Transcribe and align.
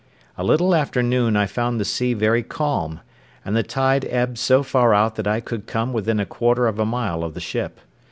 A 0.35 0.43
little 0.43 0.73
after 0.73 1.03
noon 1.03 1.37
I 1.37 1.45
found 1.45 1.79
the 1.79 1.85
sea 1.85 2.15
very 2.15 2.41
calm, 2.41 3.01
and 3.45 3.55
the 3.55 3.61
tide 3.61 4.03
ebbed 4.09 4.39
so 4.39 4.63
far 4.63 4.95
out 4.95 5.13
that 5.13 5.27
I 5.27 5.39
could 5.39 5.67
come 5.67 5.93
within 5.93 6.19
a 6.19 6.25
quarter 6.25 6.65
of 6.65 6.79
a 6.79 6.85
mile 6.87 7.23
of 7.23 7.35
the 7.35 7.39
ship. 7.39 7.79